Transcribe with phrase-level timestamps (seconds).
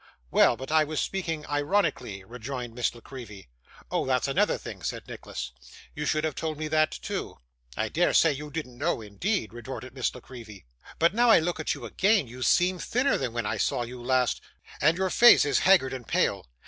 [0.31, 3.49] 'Well; but I was speaking ironically,' rejoined Miss La Creevy.
[3.91, 4.03] 'Oh!
[4.07, 5.51] that's another thing,' said Nicholas;
[5.93, 7.37] 'you should have told me that, too.'
[7.77, 10.65] 'I dare say you didn't know, indeed!' retorted Miss La Creevy.
[10.97, 14.01] 'But, now I look at you again, you seem thinner than when I saw you
[14.01, 14.41] last,
[14.81, 16.47] and your face is haggard and pale.